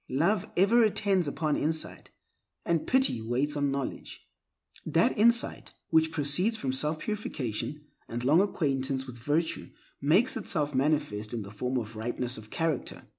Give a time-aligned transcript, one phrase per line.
[0.09, 2.09] Love ever attends upon insight,
[2.65, 4.27] and pity waits on knowledge.
[4.83, 9.69] That insight which proceeds from self purification and long acquaintance with virtue
[10.01, 13.03] makes itself manifest in the form of ripeness of character.